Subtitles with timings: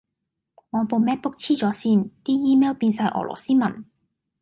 [0.71, 3.85] 我部 MacBook 痴咗線，啲 email 變晒俄羅斯文